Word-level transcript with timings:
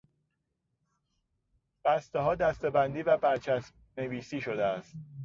بستهها 1.85 2.35
دستهبندی 2.35 3.03
و 3.03 3.17
برچسب 3.17 3.73
نویسی 3.97 4.41
شده 4.41 4.65
است. 4.65 4.95